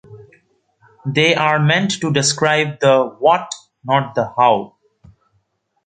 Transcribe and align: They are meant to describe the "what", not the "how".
They 1.05 1.35
are 1.35 1.59
meant 1.59 2.01
to 2.01 2.11
describe 2.11 2.79
the 2.79 3.15
"what", 3.19 3.51
not 3.83 4.15
the 4.15 4.33
"how". 4.35 4.77